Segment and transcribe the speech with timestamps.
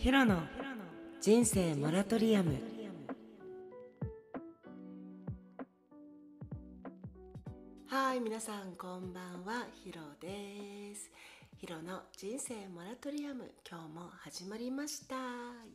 [0.00, 0.40] ヒロの
[1.20, 2.54] 人生モラトリアム。
[7.86, 9.66] はい皆さんこんばんは。
[9.84, 11.10] ヒロです。
[11.58, 13.50] ヒロの人生モラトリアム。
[13.70, 15.16] 今日も始まりました。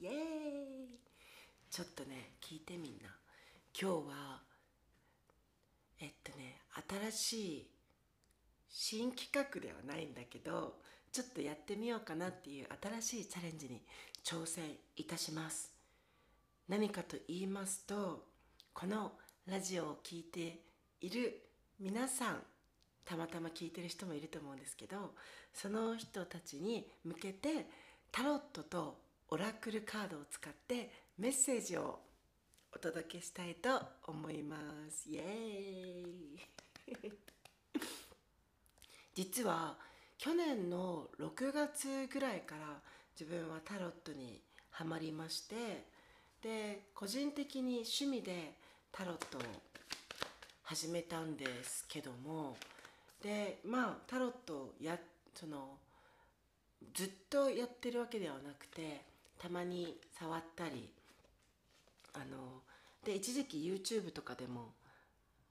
[0.02, 0.14] イエー
[0.96, 1.00] イ。
[1.70, 3.10] ちょっとね聞いてみんな。
[3.80, 4.42] 今日は
[6.02, 6.62] えっとね
[7.12, 7.68] 新しい
[8.70, 10.78] 新企画ではないんだけど
[11.16, 12.68] ちょっとやってみようかなっていう
[13.02, 13.81] 新しいチャレンジに
[14.21, 14.66] 挑戦
[14.98, 15.71] いたします。
[16.67, 18.26] 何かと言いますと
[18.73, 19.13] この
[19.48, 20.59] ラジオを聴いて
[20.99, 21.41] いる
[21.80, 22.43] 皆さん
[23.05, 25.13] たまたま聞いてる人もいると思うんですけど
[25.54, 27.66] その人たちに向けて
[28.12, 28.98] タロットと
[29.29, 31.98] オラクルカードを使ってメッセージを
[32.76, 33.70] お届けしたいと
[34.07, 34.57] 思いま
[34.90, 35.09] す。
[35.09, 37.12] イエーイ。
[39.16, 39.77] 実は
[40.18, 42.80] 去年の6月ぐらいから
[43.20, 44.41] 自分はタロットに
[44.72, 45.85] はまりまして
[46.41, 48.54] で個人的に趣味で
[48.91, 49.41] タロットを
[50.63, 52.57] 始めたんですけども
[53.24, 54.98] でまあタロットや
[55.34, 55.77] その
[56.94, 59.02] ずっとやってるわけではなくて
[59.41, 60.90] たまに触ったり
[62.13, 62.62] あの
[63.04, 64.74] で一時期 YouTube とかでも、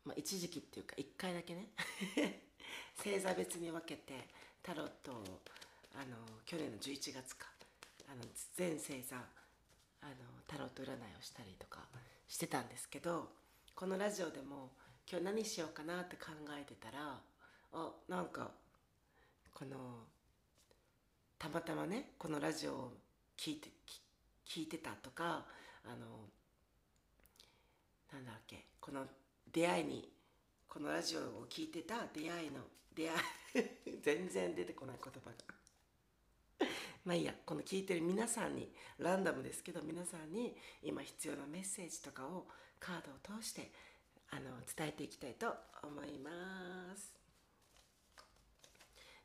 [0.05, 1.69] まあ、一時期っていうか1回だけね
[2.97, 4.29] 星座別に分けて
[4.65, 5.15] タロットを
[5.95, 7.47] あの去年の11月か
[8.09, 8.23] あの
[8.57, 10.13] 全星座あの
[10.49, 11.81] タロット占いをしたりとか
[12.27, 13.29] してたんですけど
[13.75, 14.71] このラジオでも
[15.11, 17.19] 今日何しようかなって考えてたら
[17.75, 18.53] あなんか
[19.53, 19.77] この
[21.39, 22.93] たまたまねこのラジオを
[23.37, 23.69] 聞いて
[24.49, 25.45] 聞いてたとか
[25.85, 25.97] あの
[28.15, 29.05] なんだっけこの
[29.53, 30.09] 出会いに
[30.75, 32.59] このラジオを聞いてた出会いの
[32.97, 35.37] 出会い全然出てこない言葉が
[37.05, 42.47] まあいいやこの聞いてる皆さんにランダムですけど皆さんに今必要なメッセージとかを
[42.81, 43.71] カードを通して
[44.33, 44.43] あの
[44.77, 45.55] 伝えていきたいと
[45.85, 47.15] 思います。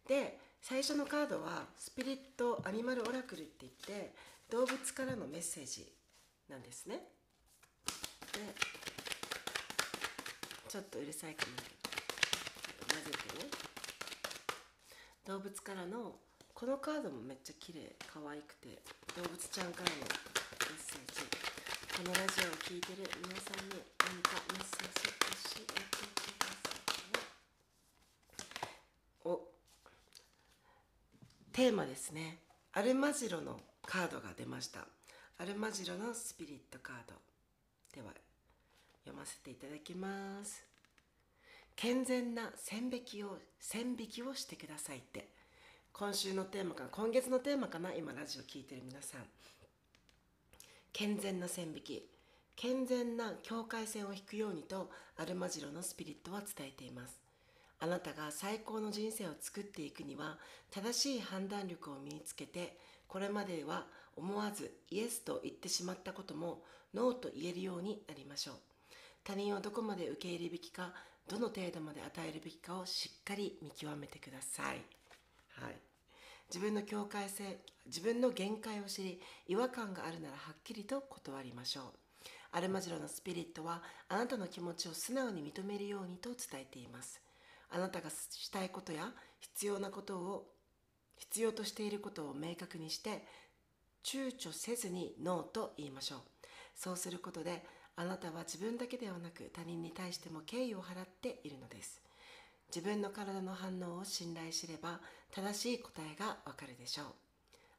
[0.07, 4.13] で最初のカードはスピリットアニマルオラクルって言って
[4.51, 5.91] 動物からのメッセージ
[6.47, 7.07] なんですね
[8.33, 8.39] で
[10.69, 11.53] ちょっとうるさいかも
[12.93, 13.49] 混ぜてね
[15.25, 16.15] 動物からの
[16.53, 18.77] このカードもめっちゃ綺麗可愛くて
[19.17, 20.09] 動物ちゃんからのメッ
[20.77, 21.49] セージ。
[21.99, 26.05] このラジオを聴いてる皆さんに何かメッセージ教えてくださ
[29.25, 29.41] いお。
[31.51, 32.37] テーマですね。
[32.73, 34.87] アルマジロのカードが出ました。
[35.39, 37.15] アルマジロのスピリットカード。
[37.93, 38.13] では
[39.09, 40.63] 読ませていただきます。
[41.75, 45.29] 健全な線引きを線引きをしてくださいって。
[45.91, 49.21] 今週のテーマかな今月のテーマかな今ラジオ聞いてる皆さん。
[50.93, 52.09] 健全な線引き。
[52.55, 57.19] 健全な境界線を引くようにとアルマジロのスピリットは伝えています。
[57.79, 60.37] あなたが最高の人生を作っていくには
[60.69, 62.77] 正しい判断力を身につけて
[63.07, 63.85] これまでは
[64.17, 66.61] 思わずイエスと言ってしまったことも
[66.93, 68.68] ノーと言えるようになりましょう。
[69.29, 70.91] 他人をどこまで受け入れべきか
[71.27, 74.81] どの程度まで与えるべきかをしっかり見極めてください、
[75.51, 75.75] はい、
[76.47, 81.83] 自分の境界線自分の限界を知り違和感があるならはっきりと断りましょう。
[82.53, 87.21] アルマジロのスピリットはあなたの気持ちを素直に認めるようにと伝えています。
[87.69, 90.47] あなたがしたいことや必要なことを
[91.17, 93.23] 必要としていることを明確にして
[94.03, 96.19] 躊躇せずにノーと言いましょう。
[96.73, 97.63] そうすることで
[97.99, 102.01] あなたは自分だけではなく他人に対しても敬意を払っているのです。
[102.73, 105.01] 自分の体の反応を信頼すれば
[105.35, 107.05] 正しい答えがわかるでしょう。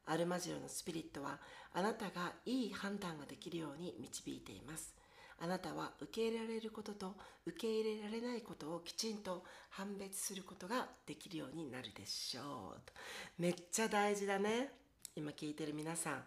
[0.05, 1.39] アルマジロのスピリットは
[1.73, 4.93] あなたがいい判断ができるように導いています。
[5.39, 7.15] あなたは受け入れられることと
[7.47, 13.41] 受け入れられないことをきちんと判別することができるようになるでしょう。
[13.41, 14.71] めっちゃ大事だね。
[15.15, 16.23] 今聞いてる皆さん。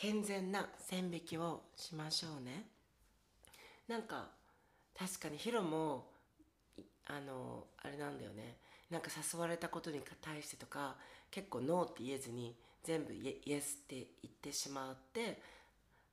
[0.00, 2.66] 健全な線引きをしましょうね。
[3.88, 4.28] なんか
[4.96, 6.06] 確かにヒロも
[7.04, 8.58] あのあれなんだよね。
[8.92, 10.94] なんか誘われたことに対してとか
[11.32, 12.54] 結構ノーって言えずに
[12.84, 15.42] 全部イエスって言ってしまって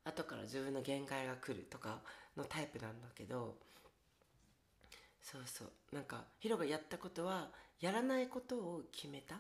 [0.04, 2.00] 後から自分の限界が来るとか
[2.36, 3.54] のタイプなんだけど
[5.22, 5.70] そうそう。
[5.94, 7.50] なんかヒロがやったことは
[7.80, 9.36] やらないことを決めた。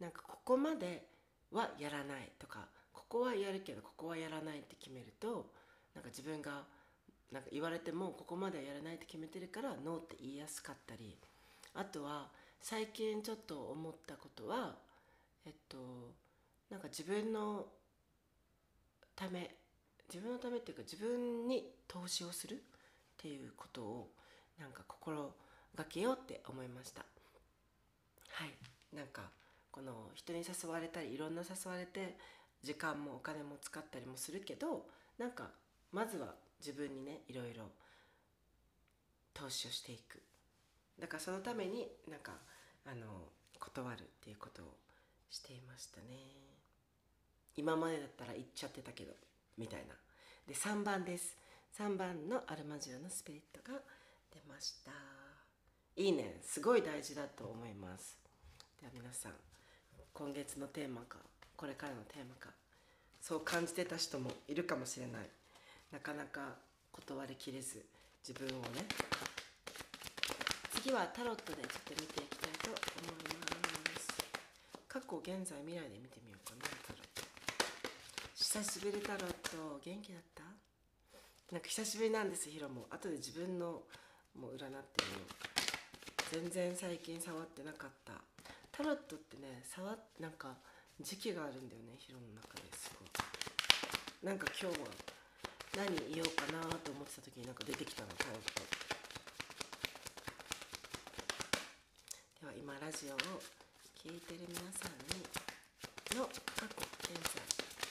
[0.00, 1.04] なんかここまで
[1.52, 2.66] はやらないとか
[3.08, 5.50] ここはやるけどここはやらないって決めると
[5.94, 6.64] なんか自分が
[7.32, 11.16] なんか言われてもここまではやらないって決めてるからノーって言いやすかったり
[11.74, 12.28] あとは
[12.60, 14.76] 最近ちょっと思ったことは
[15.46, 15.76] えっと
[16.70, 17.66] なんか自分の
[19.16, 19.50] ため
[20.12, 22.58] 自分のためっていうか自分に投資をするっ
[23.18, 24.08] ていうことを
[24.58, 25.34] なんか心
[25.74, 27.04] がけようって思いました。
[28.30, 28.96] はい。
[28.96, 29.22] なんか
[29.70, 32.16] この人に誘われたりいろんな誘われて
[32.62, 34.86] 時間もお金も使ったりもするけど
[35.18, 35.50] なんか
[35.92, 37.64] まずは自分にねいろいろ
[39.32, 40.20] 投資をしていく。
[41.00, 42.32] だからそのためになんか
[42.84, 43.06] あの
[43.60, 44.66] 断るっていうことを
[45.30, 46.04] していましたね。
[47.56, 49.12] 今までだったら言っちゃってたけど
[49.56, 49.94] みたいな。
[50.46, 51.36] で3番です。
[51.78, 53.78] 3番のアルマジロのスピリットが
[54.32, 54.90] 出ました。
[55.96, 56.40] いいね。
[56.42, 58.18] すごい大事だと思います。
[58.80, 59.32] では皆さん
[60.12, 61.18] 今月のテーマか
[61.58, 62.54] これからのテーマか。
[63.20, 65.28] そう感じてた人もいるかもしれない。
[65.92, 66.54] なかなか
[66.92, 67.84] 断りきれず
[68.26, 68.86] 自分をね
[70.80, 74.06] 次はタロットでちょっと見ていきたいと思います。
[74.86, 77.26] 過去現在未来で見てみようかなタロット。
[78.36, 80.44] 久しぶりタロット元気だった？
[81.50, 82.86] なんか久しぶりなんですヒロも。
[82.88, 83.82] 後で自分の
[84.38, 85.34] もう占ってみよう。
[86.30, 88.12] 全然最近触ってなかった。
[88.70, 90.54] タロットってね触っなんか
[91.00, 93.08] 時期があるんだよねヒロの中ですごい。
[94.26, 94.86] なんか今日は
[95.76, 98.60] 何言おうかなと思ってた時になんか出てきたのタロット
[102.40, 103.18] では今ラジオを
[103.94, 105.22] 聞いてる皆さんに
[106.16, 107.42] の過去現在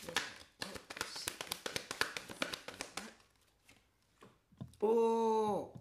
[0.02, 0.52] 未来を
[1.00, 3.14] 教えてください。
[4.82, 5.74] おお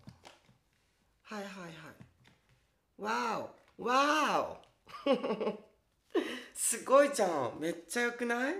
[1.24, 3.02] はいはいはい。
[3.02, 3.84] わお。
[3.84, 3.94] わ
[5.06, 5.65] お。
[6.86, 7.58] ごいじゃん。
[7.58, 8.54] めっちゃよくない？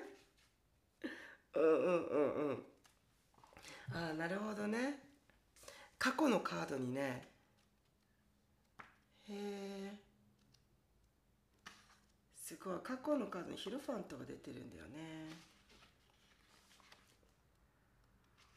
[1.54, 2.62] うんうんうんうん。
[3.94, 4.98] ああなるほどね。
[5.96, 7.28] 過去のカードにね。
[9.28, 9.92] へえ
[12.36, 12.78] すごい。
[12.82, 15.30] 過去のカードにヒロファントが出てるんだよね。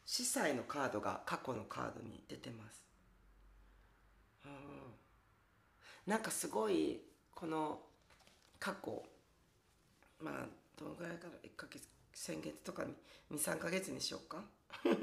[0.04, 2.82] 司祭のカードが過去のカードに出てます。
[4.44, 4.52] うん。
[6.06, 7.00] なんかすごい
[7.32, 7.80] この
[8.58, 9.04] 過去
[10.20, 10.46] まあ
[10.78, 12.94] どのぐらいから1ヶ月先月とかに
[13.32, 14.44] 23ヶ月にしようか。
[14.84, 14.94] うんう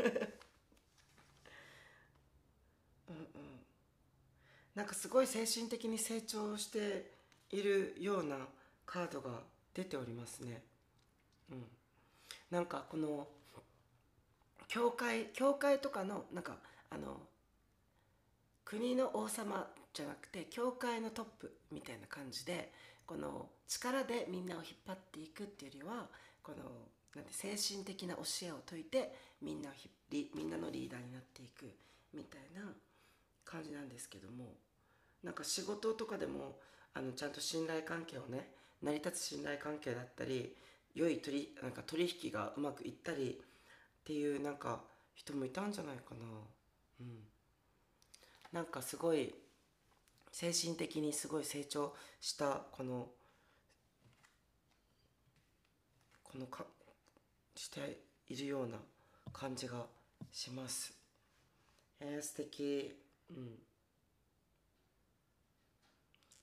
[3.11, 3.17] ん。
[4.75, 7.11] なんかすごい精神的に成長して
[7.49, 8.47] いるような
[8.85, 9.41] カードが
[9.73, 10.63] 出ておりますね。
[11.51, 11.65] うん。
[12.51, 13.27] なんかこの
[14.67, 16.57] 教会教会とかのなんか
[16.89, 17.21] あの
[18.65, 22.71] 国の王様じゃなくて教会のトップみたいな感じで
[23.07, 26.07] この力でみんなを引っ張っていくっていうよりは
[26.43, 26.57] この
[27.15, 29.89] なんて精神的な教えを説いてみんなをひ
[30.35, 31.73] みんなのリーダーになっていく
[32.13, 32.71] みたいな
[33.43, 34.53] 感じなんですけども
[35.23, 36.59] なんか仕事とかでも
[36.93, 38.51] あのちゃんと信頼関係をね
[38.81, 40.55] 成り立つ信頼関係だったり
[40.93, 44.81] 良い取りなんか取引がうまくいったりっていうなんか
[45.13, 46.25] 人もいたんじゃないかな。
[47.01, 47.19] うん。
[48.51, 49.33] なんかすごい
[50.39, 53.07] 精神的にすごい成長したこの
[56.21, 56.63] このか
[57.55, 58.77] しているような
[59.33, 59.87] 感じが
[60.31, 60.93] します。
[61.99, 62.93] えー、素敵。
[63.31, 63.55] うん。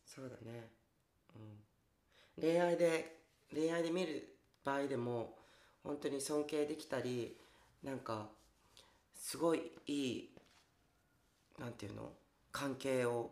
[0.04, 0.68] そうだね。
[2.36, 2.42] うん。
[2.42, 3.20] 恋愛で
[3.54, 4.34] 恋愛で見る
[4.64, 5.38] 場合でも
[5.84, 7.36] 本当に尊敬できたり
[7.84, 8.26] なんか
[9.14, 10.30] すごいいい
[11.60, 12.10] なんていうの？
[12.50, 13.30] 関係を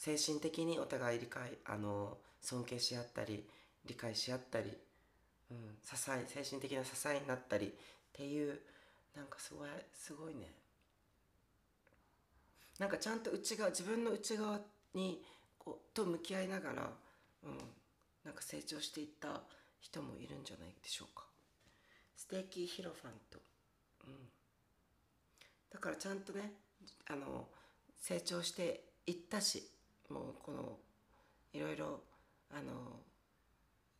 [0.00, 3.44] 精神的にお互い理解あの尊敬し合ったり
[3.84, 4.72] 理解し合ったり、
[5.50, 7.70] うん、支え精神的な支えになったりっ
[8.14, 8.58] ていう
[9.14, 10.48] なんかすごいすごいね。
[12.78, 14.58] なんかちゃんと内側自分の内側
[14.94, 15.22] に
[15.58, 16.90] こうと向き合いながら、
[17.44, 17.58] うん、
[18.24, 19.42] なんか成長していった
[19.82, 21.26] 人もいるんじゃないでしょうか。
[22.16, 23.38] 素敵ヒロファント、
[24.06, 24.14] うん、
[25.70, 26.52] だからちゃんとね
[27.06, 27.48] あの
[28.00, 29.68] 成長していったし
[30.10, 30.76] もうこの
[31.52, 32.00] いろいろ
[32.50, 32.72] あの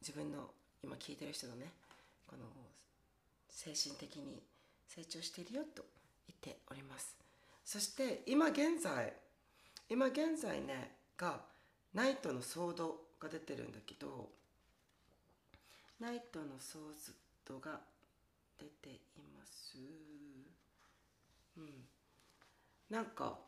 [0.00, 0.50] 自分の
[0.82, 1.72] 今聞いてる人のね
[2.26, 2.44] この
[3.48, 4.42] 精神的に
[4.88, 5.84] 成長しているよと
[6.26, 7.16] 言っております。
[7.64, 9.12] そして今現在
[9.88, 11.40] 今現在ねが
[11.94, 14.28] ナイトのソードが出てるんだけど
[16.00, 17.12] ナイトのソー
[17.46, 17.80] ドが
[18.58, 19.00] 出てい
[19.36, 19.76] ます。
[21.56, 21.84] うん。
[22.88, 23.38] なんか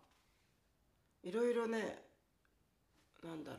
[1.23, 2.12] いろいろね
[3.25, 3.59] なんだろう。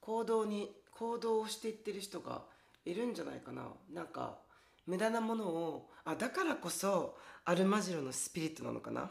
[0.00, 2.42] 行動に行動をしていってる人が
[2.84, 3.68] いるんじゃないかな。
[3.92, 4.38] なんか
[4.86, 9.10] 無駄なものをあだからこそアルマジロのスピリットなのかな。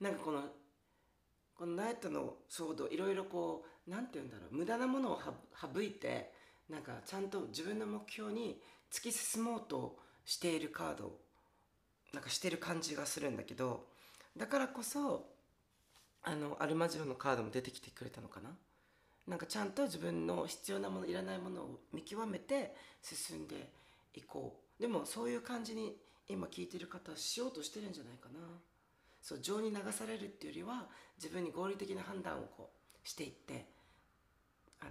[0.00, 0.42] なんかこの
[1.54, 4.54] このナイトの騒動いろいろこうなんて言うんだろう。
[4.54, 6.32] 無駄なものを省いて
[6.68, 11.18] なんかちゃんと自分の目標に突き進もうとしているカード
[12.12, 13.86] なんかしてる感じがするんだけど
[14.36, 15.28] だからこそ
[16.22, 18.50] あのアルマジロのカードも出てきてくれたのかな。
[19.26, 23.72] なんかちゃんと自分の必要なものいらないものを見極めて進んで
[24.14, 24.82] いこう。
[24.82, 25.96] でもそういう感じに
[26.28, 28.38] 今聞いてる方はしようとしてるんじゃないかな。
[29.20, 30.86] そう情に流されるっていうよりは
[31.18, 32.70] 自分に合理的な判断をこ
[33.04, 33.66] うしていって
[34.80, 34.90] あの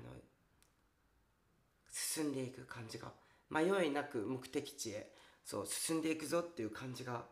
[1.90, 3.14] 進んでいく感じが
[3.50, 5.10] 迷いなく目的地へ
[5.46, 7.24] そう進んでいくぞっていう感じが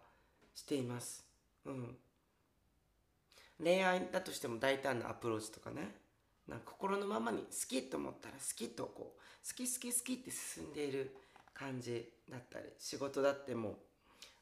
[0.54, 1.26] しています。
[1.66, 1.98] うん。
[3.62, 6.03] 恋愛だとしても大胆なアプローチとかね。
[6.48, 11.16] なんか心のままに好きと思ったら好きとこう好き好き好きって進んでいる
[11.54, 13.78] 感じだったり仕事だっても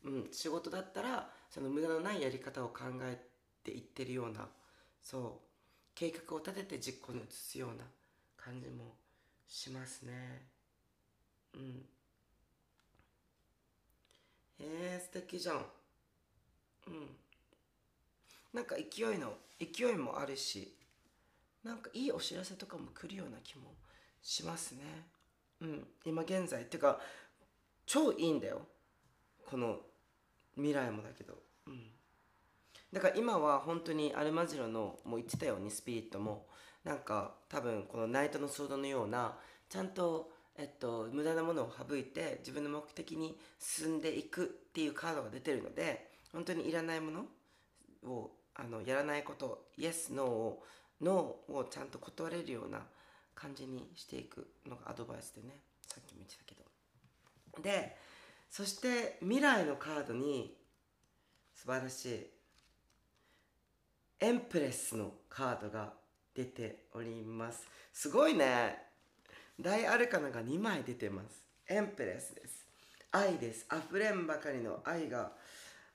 [0.03, 3.21] う、ん、仕事だったらその無駄のないやり方を考え
[3.63, 4.47] ていってるような
[5.01, 5.51] そう
[5.93, 7.85] 計画を立てて実行に移すような
[8.37, 8.95] 感じも
[9.47, 10.47] しますね。
[11.53, 11.85] うん。
[14.59, 15.65] へえ素敵じゃん。
[16.87, 17.09] うん。
[18.53, 20.73] なんか勢いの勢いもあるし
[21.63, 23.73] なんかいいお知らせとかも来るような気も
[24.21, 24.81] しますね。
[25.61, 25.87] うん。
[26.05, 26.99] 今現在っていうか
[27.85, 28.61] 超いいんだよ。
[29.45, 29.77] この
[30.55, 31.35] 未来もだけど。
[31.67, 31.91] うん。
[32.91, 36.47] だから今は本当にアルマジロのもう言ってたようにスピリットも
[36.83, 39.37] なんか多分このナイトのソードのような
[39.69, 47.25] ちゃんとえっと無駄なものを省いて自分の目的に進んでいくっていうカードが出てるので本当にいらないもの
[48.03, 50.63] をあのやらないことイエスノーを
[51.01, 52.79] ノーをちゃんと断れるような
[53.35, 55.55] 感じにしていくのがアドバイスでね
[55.87, 57.61] さっきも言ってたけど。
[57.61, 57.97] で
[58.49, 60.55] そして未来のカードに
[61.55, 62.27] 素晴らしい
[64.19, 65.93] エンプレスのカードが
[66.35, 67.67] 出ております。
[67.93, 68.77] すごいね。
[69.59, 71.43] 大アルカナが2枚出てます。
[71.67, 72.65] エンプレスです。
[73.11, 73.67] 愛です。
[73.71, 75.31] 溢れんばかりの愛が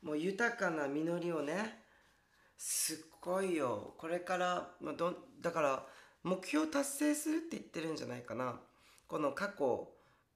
[0.02, 1.85] もう豊かな実りをね
[2.56, 3.94] すっごいよ。
[3.98, 5.86] これからどだから
[6.22, 8.60] 目標達成するって言ってるんじゃないかな。
[9.06, 9.88] この過去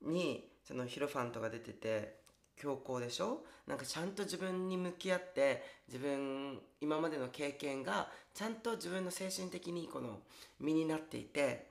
[0.03, 2.21] にそのヒロファントが出てて
[2.57, 3.45] 強行でしょ？
[3.67, 10.19] なんかちゃんと自分に向き合って自分今までの経験がちゃんと自分の精神的にこの
[10.59, 11.71] 身になっていて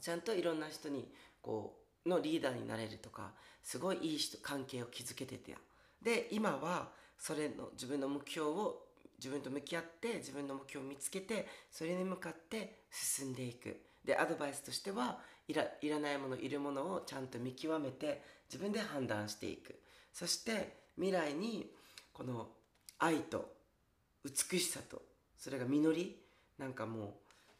[0.00, 1.10] ちゃんといろんな人に
[1.42, 5.56] こうのリーダーになれるとかすごいいい人関係を築けてて
[6.02, 6.88] で今は
[7.18, 8.87] それの自分の目標を
[9.18, 13.80] 自分と向き合って自分の目標を見つけてそれに向かって進んでいく。
[14.04, 19.80] でアドバイスとしてはいらいらないものいるものをちゃんと見極めて自分で判断していく。
[20.12, 21.70] そして未来に
[22.12, 22.48] この
[22.98, 23.52] 愛と
[24.24, 25.02] 美しさと
[25.36, 26.16] それが実り
[26.58, 27.12] なんかもう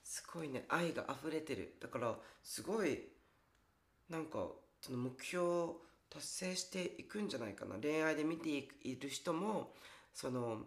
[0.02, 1.76] すごいね愛が溢れてる。
[1.80, 3.00] だからすごい
[4.08, 4.46] なんか
[4.80, 5.76] その目標を
[6.08, 7.76] 達成していくんじゃないかな。
[7.76, 9.74] 恋愛で見ている人も
[10.14, 10.62] その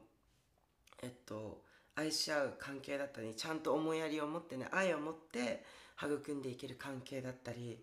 [1.01, 1.62] えっと
[1.96, 5.63] 愛し合う関係だったりちゃんと思いやりを持ってね愛を持って
[6.01, 7.79] 育んでいける関係だったり、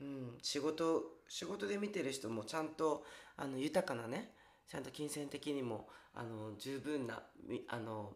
[0.00, 3.04] うん、仕事仕事で見てる人もちゃんと
[3.36, 4.30] あの豊かなね
[4.68, 7.22] ちゃんと金銭的にもあの十分な
[7.68, 8.14] あの、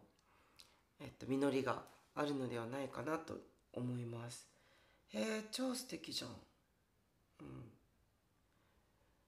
[0.99, 1.83] えっと、実りが
[2.15, 3.35] あるのではないかなと
[3.73, 4.47] 思います。
[5.13, 6.29] へえ超素敵じゃん。
[7.41, 7.71] うん。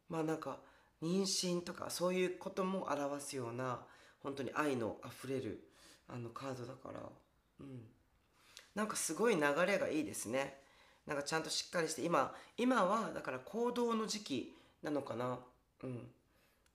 [0.09, 0.59] まあなんか
[1.01, 3.79] 妊娠とかそういうことも表すような
[4.23, 5.63] 本当に愛のあふれる
[6.07, 6.99] あのカードだから。
[7.59, 7.81] うん。
[8.73, 10.57] なんかすごい流れがいいですね。
[11.05, 15.39] なんかちゃんとしっかりして今今はだから行動の時期なのかな。
[15.83, 16.07] うん。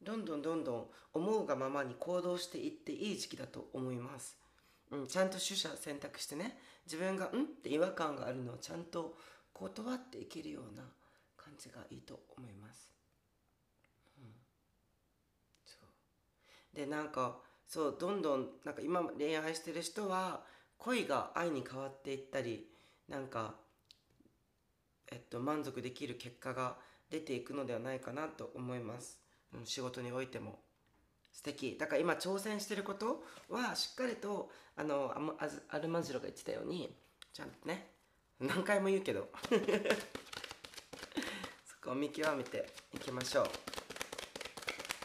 [0.02, 4.37] どんどんどんどん思うがままに行動していっていい時期だと思います。
[4.90, 6.59] うん、ちゃんと取捨選択してね。
[6.87, 9.17] 自分が「ん?」って違和感があるのをちゃんと
[9.52, 10.83] 断っていけるような
[11.37, 12.90] 感じがいいと思います。
[14.19, 14.33] うん、
[15.67, 15.88] そう
[16.75, 20.42] でなんかそうどんどんなんか今恋愛してる人は
[20.78, 22.66] 恋が愛に変わっていったり
[23.08, 23.54] なんか、
[25.10, 26.76] えっと、満足できる結果が
[27.10, 29.18] 出ていくのではないかなと思います。
[29.64, 30.58] 仕事においても。
[31.32, 31.76] 素敵。
[31.78, 35.14] だから今挑戦してることはしっかりとあの
[35.70, 36.94] アルマジロが言ってたように
[37.32, 37.90] ちゃんとね
[38.40, 39.28] 何回も言うけど。
[41.66, 43.46] そこを見極めていきましょう。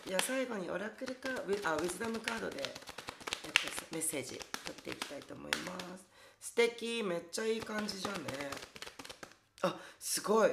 [0.05, 1.33] いや最後にオラクルカあ
[1.75, 2.57] ウィズダムカードで、
[3.91, 4.41] メッセージ取
[4.71, 6.05] っていきたいと思います。
[6.41, 8.51] 素敵めっちゃいい感じじゃんね。
[9.61, 10.51] あすごい。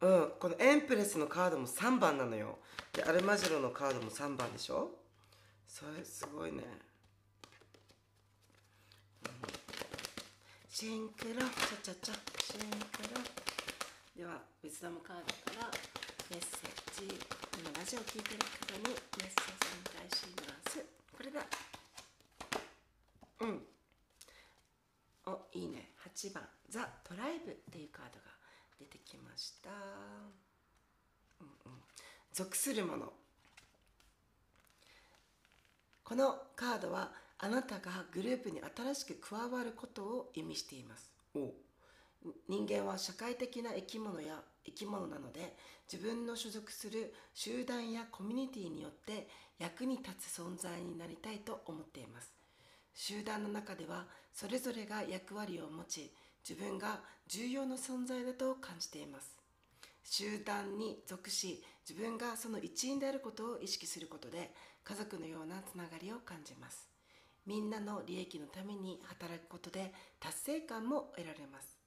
[0.00, 2.58] うんこのエンプレスのカードも3番なのよ。
[2.92, 4.90] でアルマジロのカードも3番でしょ。
[5.66, 6.62] それすごいね、
[9.24, 9.30] うん、
[10.68, 13.20] シンクロチャチャチャシンクロ。
[14.16, 15.70] ではウィズダムカードから
[16.30, 17.18] メッセージ。
[17.58, 20.84] 今ラジオを聞いてる方にメッセージお願いします。
[21.16, 21.40] これだ
[23.40, 23.62] うん。
[25.24, 25.92] おいいね。
[26.04, 26.46] 8番。
[26.68, 28.26] ザ・トライブっていうカードが
[28.78, 29.70] 出てきました。
[31.40, 31.80] うんうん。
[32.34, 33.12] 属するもの。
[36.04, 41.10] このカードはあなたがグループに新しく加わることを意味しています。
[42.48, 45.56] 人間は社会的な生き物や生き物なので
[45.90, 52.32] 自分の所属する集団やコミュニティによって役に立つ存在になりたいと思っています。
[52.94, 56.12] 集団の中ではそれぞれが役割を持ち
[56.48, 59.36] 自分が重要な存在だと感じています。
[60.04, 64.52] 集団に属し自分がその一員であることを意識することで
[64.84, 66.88] 家族のようなつながりを感じます。
[67.46, 71.77] みんなの利益のために働くことで達成感も得られます。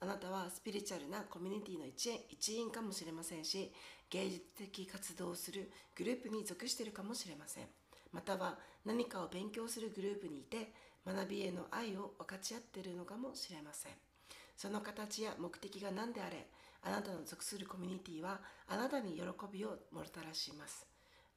[0.00, 3.72] あなたはスピリチュアルなコミュニティの一員かもしれませんし
[4.10, 7.64] 芸術的活動をするグループに属しているかもしれません。
[8.12, 10.72] または何かを勉強するグループにいて
[11.04, 13.92] 学びへの愛を分かち合っているのかもしれません。
[14.56, 16.46] その形や目的が何であれ
[16.82, 19.22] あなたの属するコミュニティはあなたに喜
[19.52, 20.86] びをもたらします。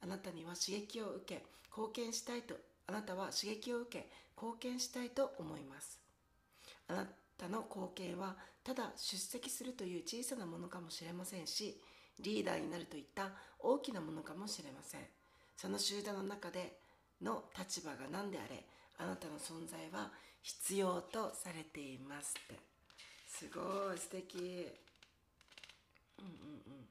[0.01, 5.99] あなたには刺激を受け貢献したいとあなたは刺激を受け貢献したいと思います。
[6.87, 7.07] あな
[7.37, 11.79] たの貢献はただ出席するという小さなものかもしれませんし
[12.19, 15.01] リーダーになるといった大きなものかもしれません。
[15.55, 16.77] その集団の中で
[17.21, 18.63] の立場が何であれ
[18.97, 22.59] あなたの存在は必要とされていますって。
[23.27, 24.37] すごい素敵。
[26.19, 26.31] うんうん
[26.65, 26.87] うん。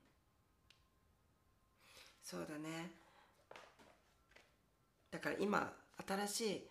[2.23, 2.91] そうだね。
[5.11, 5.73] だから今
[6.07, 6.69] 新しい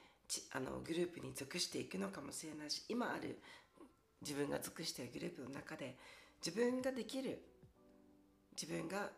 [0.54, 3.40] あのグループに属していくのかもしれないし今ある
[4.22, 5.96] 自分が属しているグループの中で
[6.46, 7.42] 自分ができる
[8.60, 9.10] 自分が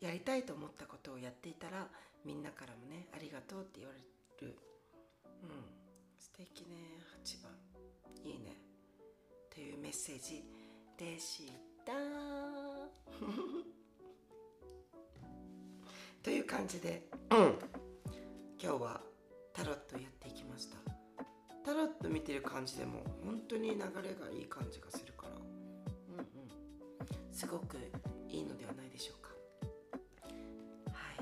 [0.00, 1.88] やりたいと思ったことをやっていたら
[2.24, 4.00] みんなからもねありがとうって言われ
[4.46, 4.56] る。
[5.42, 5.50] うん。
[6.18, 7.52] 素敵ね8番。
[8.24, 8.56] いいね。
[9.52, 10.44] というメッセージ。
[10.98, 11.52] でし
[11.84, 11.92] た。
[16.22, 17.58] という感じで、うん、
[18.60, 19.02] 今日は
[19.52, 20.15] タロットやって
[21.66, 25.30] タロット見てる感じでも本当に流れがいい感じがするから。
[25.34, 25.38] う
[26.16, 26.26] んうん
[27.32, 27.76] すごく
[28.28, 29.30] いいのではないでしょうか。
[30.92, 31.12] は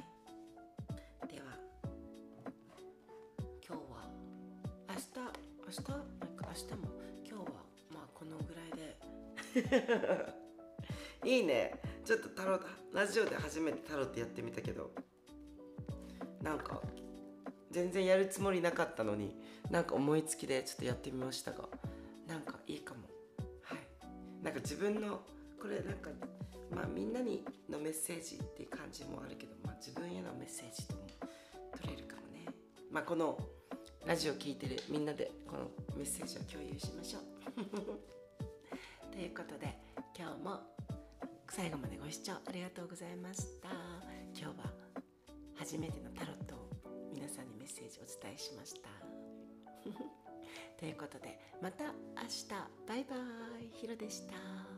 [1.24, 1.28] い。
[1.33, 1.46] では
[3.66, 4.07] 今日は
[4.90, 5.02] 明日
[5.64, 5.80] 明日？
[5.80, 6.88] 明日も？
[7.24, 7.46] 今日は
[7.90, 8.98] まあこのぐらいで。
[11.24, 11.80] いいね。
[12.04, 12.61] ちょっとタロ
[12.92, 14.92] ラジオで初めてタロットやってみたけど。
[16.42, 16.83] なんか
[17.74, 19.34] 全然やるつもりなかったのに
[19.68, 21.64] なんか思いつきでちょっとやってみましたが
[22.28, 23.00] なんかいいかも。
[23.62, 24.44] はい。
[24.44, 25.20] なんか自分の
[25.60, 26.10] これなんか
[26.70, 31.00] まあみんなにのメッセージっていう感じもあるけど、まあ、自分へのメッセージとも
[31.76, 32.46] 取れるかもね。
[32.92, 33.37] まあこの
[34.06, 37.22] ラジオ聴いてるみんなでこのメッセージを共有しましょう。
[39.10, 39.76] ということで
[40.16, 40.60] 今日も
[41.50, 43.68] 最後までご視聴ありがとうございました。
[44.32, 44.72] 今日は
[45.56, 46.63] 初めてのタロットを
[47.35, 48.88] さんにメッセージをお伝えしました。
[50.79, 51.92] ということでまた明
[52.29, 52.49] 日。
[52.87, 53.16] バイバ
[53.61, 53.68] イ。
[53.73, 54.73] ヒロでした。